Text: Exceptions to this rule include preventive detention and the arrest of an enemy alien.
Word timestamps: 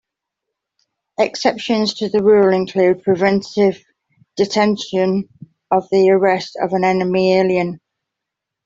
Exceptions 1.19 1.93
to 1.93 2.09
this 2.09 2.23
rule 2.23 2.51
include 2.51 3.03
preventive 3.03 3.85
detention 4.35 5.29
and 5.71 5.83
the 5.91 6.09
arrest 6.09 6.57
of 6.59 6.73
an 6.73 6.83
enemy 6.83 7.35
alien. 7.35 7.79